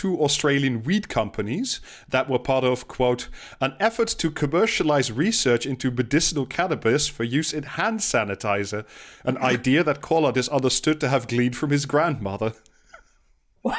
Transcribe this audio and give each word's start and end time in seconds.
two 0.00 0.18
Australian 0.22 0.82
weed 0.82 1.10
companies 1.10 1.78
that 2.08 2.26
were 2.26 2.38
part 2.38 2.64
of, 2.64 2.88
quote, 2.88 3.28
an 3.60 3.74
effort 3.78 4.08
to 4.08 4.30
commercialize 4.30 5.12
research 5.12 5.66
into 5.66 5.90
medicinal 5.90 6.46
cannabis 6.46 7.06
for 7.06 7.22
use 7.22 7.52
in 7.52 7.64
hand 7.64 8.00
sanitizer, 8.00 8.86
an 9.24 9.36
idea 9.54 9.84
that 9.84 10.00
Collard 10.00 10.38
is 10.38 10.48
understood 10.48 11.00
to 11.00 11.08
have 11.10 11.28
gleaned 11.28 11.54
from 11.54 11.68
his 11.68 11.84
grandmother. 11.84 12.54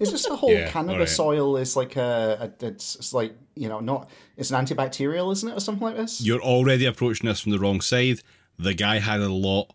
Is 0.00 0.10
this 0.10 0.26
the 0.26 0.34
whole 0.34 0.50
Yeah, 0.52 0.70
cannabis 0.70 1.20
alright. 1.20 1.38
oil 1.38 1.56
is 1.56 1.76
like 1.76 1.94
a, 1.96 2.52
a 2.60 2.66
it's, 2.66 2.96
it's 2.96 3.12
like 3.12 3.34
you 3.54 3.68
know 3.68 3.80
not 3.80 4.10
it's 4.36 4.50
an 4.50 4.64
antibacterial, 4.64 5.32
isn't 5.32 5.48
it, 5.48 5.56
or 5.56 5.60
something 5.60 5.82
like 5.84 5.96
this? 5.96 6.20
You're 6.20 6.42
already 6.42 6.84
approaching 6.86 7.28
this 7.28 7.40
from 7.40 7.52
the 7.52 7.58
wrong 7.58 7.80
side. 7.80 8.20
The 8.58 8.74
guy 8.74 8.98
had 8.98 9.20
a 9.20 9.28
lot 9.32 9.72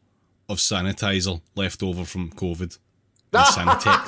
of 0.50 0.58
sanitizer 0.58 1.42
left 1.56 1.82
over 1.84 2.04
from 2.06 2.32
COVID. 2.32 2.78
And 3.36 3.70
Sanitex. 3.70 4.08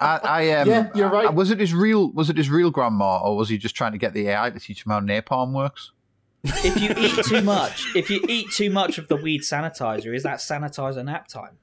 I, 0.00 0.20
I 0.24 0.50
um, 0.52 0.68
Yeah, 0.68 0.88
you're 0.94 1.08
right. 1.08 1.26
I- 1.26 1.30
Was 1.30 1.50
it 1.50 1.58
his 1.60 1.74
real? 1.74 2.10
Was 2.12 2.30
it 2.30 2.36
his 2.36 2.48
real 2.50 2.70
grandma, 2.70 3.18
or 3.22 3.36
was 3.36 3.48
he 3.48 3.58
just 3.58 3.74
trying 3.74 3.92
to 3.92 3.98
get 3.98 4.12
the 4.14 4.28
AI 4.28 4.50
to 4.50 4.60
teach 4.60 4.84
him 4.86 4.92
how 4.92 5.00
napalm 5.00 5.52
works? 5.52 5.90
If 6.44 6.80
you 6.80 6.94
eat 6.96 7.24
too 7.24 7.40
much, 7.42 7.86
if 7.96 8.10
you 8.10 8.20
eat 8.28 8.50
too 8.52 8.68
much 8.70 8.98
of 8.98 9.08
the 9.08 9.16
weed 9.16 9.40
sanitizer, 9.42 10.14
is 10.14 10.22
that 10.24 10.38
sanitizer 10.40 11.02
nap 11.04 11.26
time? 11.28 11.56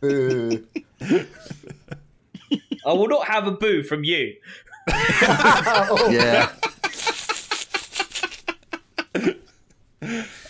Boo. 0.00 0.64
I 2.86 2.92
will 2.92 3.08
not 3.08 3.26
have 3.26 3.46
a 3.46 3.52
boo 3.52 3.82
from 3.82 4.04
you. 4.04 4.34
Yeah, 6.10 6.50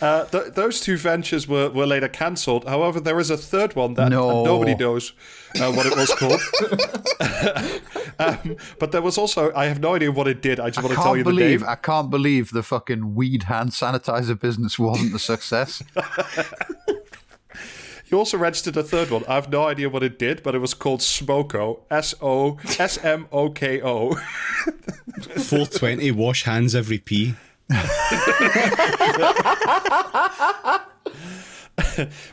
Uh, 0.01 0.25
th- 0.27 0.55
those 0.55 0.81
two 0.81 0.97
ventures 0.97 1.49
were, 1.49 1.71
were 1.71 1.87
later 1.87 2.09
cancelled. 2.09 2.67
However, 2.69 3.01
there 3.01 3.19
is 3.19 3.31
a 3.31 3.37
third 3.37 3.75
one 3.75 3.95
that 3.95 4.11
No. 4.11 4.45
nobody 4.45 4.75
knows 4.75 5.13
uh, 5.61 5.73
what 5.73 5.87
it 5.87 5.97
was 5.97 6.15
called. 6.15 6.41
um, 8.19 8.57
but 8.79 8.93
there 8.93 9.03
was 9.03 9.19
also, 9.19 9.53
I 9.55 9.67
have 9.67 9.81
no 9.81 9.95
idea 9.97 10.13
what 10.13 10.29
it 10.29 10.41
did. 10.41 10.61
I 10.61 10.69
just 10.71 10.79
I 10.79 10.83
want 10.83 10.95
to 10.97 11.03
tell 11.03 11.17
you 11.17 11.25
can't 11.25 11.37
the 11.37 11.43
name. 11.45 11.65
I 11.67 11.75
can't 11.75 12.11
believe 12.11 12.51
the 12.53 12.63
fucking 12.63 13.15
weed 13.17 13.45
hand 13.45 13.71
sanitizer 13.71 14.39
business 14.39 14.79
wasn't 14.79 15.15
a 15.15 15.19
success. 15.19 15.83
He 18.09 18.15
also 18.17 18.39
registered 18.39 18.75
a 18.79 18.83
third 18.83 19.11
one. 19.11 19.23
I 19.29 19.35
have 19.35 19.51
no 19.51 19.67
idea 19.69 19.91
what 19.91 20.03
it 20.03 20.19
did, 20.19 20.43
but 20.43 20.55
it 20.55 20.61
was 20.61 20.73
called 20.73 21.01
Smoko. 21.01 21.81
S 21.91 22.15
O 22.23 22.57
S 22.79 22.97
M 23.05 23.29
O 23.31 23.51
K 23.51 23.83
O. 23.83 24.15
420, 24.15 26.11
wash 26.13 26.45
hands 26.45 26.75
every 26.75 26.97
pee. 26.97 27.35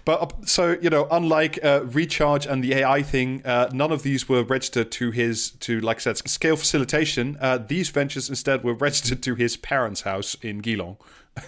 But 0.06 0.22
uh, 0.22 0.28
so 0.46 0.78
you 0.82 0.90
know, 0.90 1.08
unlike 1.12 1.60
uh, 1.64 1.82
Recharge 1.86 2.46
and 2.46 2.64
the 2.64 2.74
AI 2.76 3.02
thing, 3.02 3.42
uh, 3.46 3.70
none 3.74 3.92
of 3.92 4.04
these 4.04 4.30
were 4.30 4.44
registered 4.44 4.92
to 4.94 5.12
his 5.12 5.52
to 5.62 5.80
like 5.80 5.98
I 5.98 6.02
said 6.02 6.18
scale 6.28 6.56
facilitation. 6.56 7.38
Uh, 7.40 7.58
these 7.58 7.90
ventures 7.90 8.30
instead 8.30 8.64
were 8.64 8.74
registered 8.74 9.22
to 9.24 9.36
his 9.36 9.58
parents' 9.58 10.02
house 10.02 10.36
in 10.42 10.60
Geelong. 10.60 10.98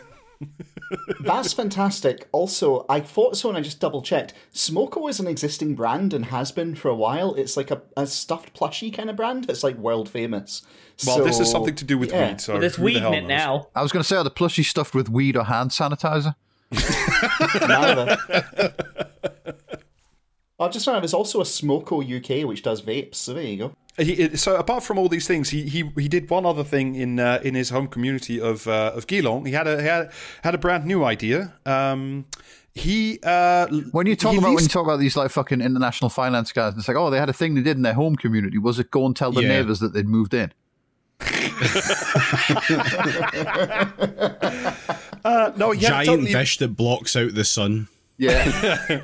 That's 1.21 1.53
fantastic. 1.53 2.27
Also, 2.31 2.85
I 2.87 2.99
thought 2.99 3.37
so 3.37 3.49
and 3.49 3.57
I 3.57 3.61
just 3.61 3.79
double 3.79 4.01
checked. 4.01 4.33
Smoko 4.53 5.09
is 5.09 5.19
an 5.19 5.27
existing 5.27 5.75
brand 5.75 6.13
and 6.13 6.25
has 6.25 6.51
been 6.51 6.75
for 6.75 6.89
a 6.89 6.95
while. 6.95 7.35
It's 7.35 7.57
like 7.57 7.71
a, 7.71 7.81
a 7.95 8.07
stuffed 8.07 8.53
plushie 8.57 8.93
kind 8.93 9.09
of 9.09 9.15
brand. 9.15 9.49
It's 9.49 9.63
like 9.63 9.77
world 9.77 10.09
famous. 10.09 10.61
Well, 11.05 11.23
this 11.23 11.39
is 11.39 11.51
something 11.51 11.75
to 11.75 11.85
do 11.85 11.97
with 11.97 12.11
yeah. 12.11 12.31
weed. 12.31 12.41
So 12.41 12.53
But 12.53 12.61
there's 12.61 12.75
who 12.75 12.81
the 12.83 12.85
weed 12.85 13.03
in 13.03 13.13
it 13.13 13.21
knows? 13.21 13.27
now. 13.27 13.67
I 13.75 13.81
was 13.81 13.91
going 13.91 14.01
to 14.01 14.07
say, 14.07 14.15
are 14.15 14.23
the 14.23 14.31
plushie 14.31 14.63
stuffed 14.65 14.95
with 14.95 15.09
weed 15.09 15.35
or 15.35 15.43
hand 15.43 15.71
sanitizer? 15.71 16.35
Neither. 16.71 18.17
I 20.59 20.67
just 20.69 20.85
found 20.85 20.97
out 20.97 21.01
there's 21.01 21.13
also 21.13 21.39
a 21.39 21.43
Smoko 21.43 22.01
UK 22.01 22.47
which 22.47 22.63
does 22.63 22.81
vapes. 22.81 23.15
So 23.15 23.33
there 23.33 23.43
you 23.43 23.57
go. 23.57 23.75
He, 23.99 24.35
so 24.37 24.55
apart 24.57 24.83
from 24.83 24.99
all 24.99 25.09
these 25.09 25.25
things, 25.25 25.49
he 25.49 25.63
he, 25.63 25.89
he 25.97 26.07
did 26.07 26.29
one 26.29 26.45
other 26.45 26.63
thing 26.63 26.93
in 26.95 27.19
uh, 27.19 27.39
in 27.43 27.55
his 27.55 27.69
home 27.71 27.87
community 27.87 28.39
of 28.39 28.67
uh, 28.67 28.91
of 28.95 29.07
Geelong. 29.07 29.45
He 29.45 29.53
had 29.53 29.67
a 29.67 29.81
he 29.81 29.87
had, 29.87 30.11
had 30.43 30.53
a 30.53 30.59
brand 30.59 30.85
new 30.85 31.03
idea. 31.03 31.53
Um, 31.65 32.25
he 32.75 33.19
uh, 33.23 33.65
When 33.91 34.05
you 34.05 34.15
talk 34.15 34.33
he 34.33 34.37
about 34.37 34.53
when 34.53 34.61
you 34.63 34.69
talk 34.69 34.83
about 34.85 34.99
these 34.99 35.17
like 35.17 35.31
fucking 35.31 35.61
international 35.61 36.09
finance 36.09 36.51
guys, 36.51 36.73
and 36.73 36.79
it's 36.79 36.87
like, 36.87 36.95
oh, 36.97 37.09
they 37.09 37.17
had 37.17 37.29
a 37.29 37.33
thing 37.33 37.55
they 37.55 37.61
did 37.63 37.75
in 37.75 37.81
their 37.81 37.95
home 37.95 38.15
community. 38.15 38.59
Was 38.59 38.77
it 38.77 38.91
go 38.91 39.05
and 39.07 39.15
tell 39.15 39.31
the 39.31 39.41
Yeah. 39.41 39.47
neighbours 39.47 39.79
that 39.79 39.93
they'd 39.93 40.07
moved 40.07 40.35
in? 40.35 40.53
uh, 45.25 45.51
no 45.57 45.71
yeah 45.71 45.89
Giant 45.89 46.07
totally, 46.07 46.31
dish 46.33 46.57
that 46.59 46.69
blocks 46.75 47.15
out 47.15 47.33
the 47.33 47.43
sun. 47.45 47.87
Yeah, 48.19 48.87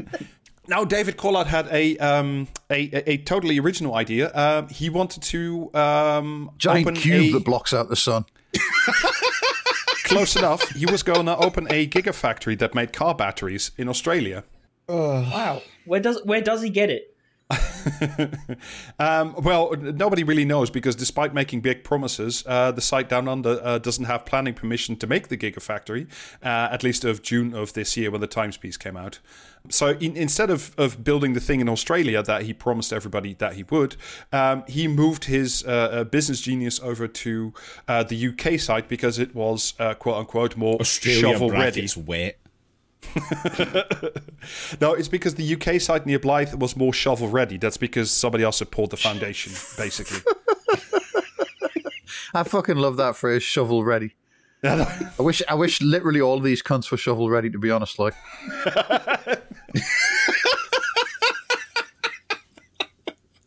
Now, 0.68 0.84
David 0.84 1.16
Collard 1.16 1.46
had 1.46 1.66
a 1.68 1.96
um, 1.98 2.46
a, 2.70 2.90
a, 2.92 3.12
a 3.12 3.16
totally 3.18 3.58
original 3.58 3.94
idea. 3.94 4.30
Um, 4.34 4.68
he 4.68 4.90
wanted 4.90 5.22
to 5.24 5.74
um, 5.74 6.50
giant 6.58 6.86
open 6.86 6.94
cube 6.94 7.34
a, 7.34 7.38
that 7.38 7.44
blocks 7.44 7.72
out 7.72 7.88
the 7.88 7.96
sun. 7.96 8.26
close 10.04 10.36
enough. 10.36 10.68
He 10.70 10.86
was 10.86 11.02
going 11.02 11.26
to 11.26 11.36
open 11.36 11.66
a 11.70 11.86
gigafactory 11.86 12.58
that 12.58 12.74
made 12.74 12.92
car 12.92 13.14
batteries 13.14 13.70
in 13.76 13.88
Australia. 13.88 14.44
Wow. 14.88 15.62
Where 15.84 16.00
does 16.00 16.22
where 16.24 16.40
does 16.40 16.62
he 16.62 16.70
get 16.70 16.90
it? 16.90 17.14
Um, 19.00 19.34
well, 19.38 19.72
nobody 19.76 20.24
really 20.24 20.44
knows 20.44 20.70
because 20.70 20.96
despite 20.96 21.32
making 21.32 21.60
big 21.60 21.84
promises, 21.84 22.42
uh, 22.46 22.72
the 22.72 22.80
site 22.80 23.08
down 23.08 23.28
under 23.28 23.60
uh, 23.62 23.78
doesn't 23.78 24.06
have 24.06 24.24
planning 24.24 24.54
permission 24.54 24.96
to 24.96 25.06
make 25.06 25.28
the 25.28 25.36
gigafactory, 25.36 26.08
uh, 26.42 26.68
at 26.72 26.82
least 26.82 27.04
of 27.04 27.22
June 27.22 27.54
of 27.54 27.74
this 27.74 27.96
year 27.96 28.10
when 28.10 28.20
the 28.20 28.26
Times 28.26 28.56
piece 28.56 28.76
came 28.76 28.96
out. 28.96 29.20
So 29.70 29.90
in, 29.90 30.16
instead 30.16 30.50
of, 30.50 30.74
of 30.78 31.04
building 31.04 31.34
the 31.34 31.40
thing 31.40 31.60
in 31.60 31.68
Australia 31.68 32.22
that 32.22 32.42
he 32.42 32.52
promised 32.52 32.92
everybody 32.92 33.34
that 33.34 33.54
he 33.54 33.64
would, 33.64 33.96
um, 34.32 34.64
he 34.66 34.88
moved 34.88 35.24
his 35.24 35.64
uh, 35.64 35.68
uh, 35.70 36.04
business 36.04 36.40
genius 36.40 36.80
over 36.80 37.06
to 37.06 37.52
uh, 37.86 38.02
the 38.02 38.28
UK 38.28 38.58
site 38.58 38.88
because 38.88 39.18
it 39.18 39.34
was 39.34 39.74
uh, 39.78 39.94
quote 39.94 40.16
unquote 40.16 40.56
more 40.56 40.80
Australia 40.80 41.20
shovel 41.20 41.50
ready. 41.50 41.88
wet. 41.96 42.38
No, 44.80 44.94
it's 44.94 45.08
because 45.08 45.34
the 45.34 45.54
UK 45.54 45.80
site 45.80 46.06
near 46.06 46.18
Blyth 46.18 46.58
was 46.58 46.76
more 46.76 46.92
shovel 46.92 47.28
ready. 47.28 47.58
That's 47.58 47.76
because 47.76 48.10
somebody 48.10 48.44
else 48.44 48.60
had 48.60 48.70
poured 48.70 48.90
the 48.90 48.96
foundation, 48.96 49.52
basically. 49.76 50.20
I 52.34 52.42
fucking 52.44 52.76
love 52.76 52.96
that 52.98 53.16
phrase, 53.16 53.42
shovel 53.42 53.84
ready. 53.84 54.14
I 54.64 55.12
wish 55.18 55.42
I 55.48 55.54
wish 55.54 55.80
literally 55.80 56.20
all 56.20 56.36
of 56.36 56.42
these 56.42 56.62
cunts 56.62 56.90
were 56.90 56.96
shovel 56.96 57.30
ready 57.30 57.48
to 57.50 57.58
be 57.58 57.70
honest, 57.70 57.98
like 57.98 58.14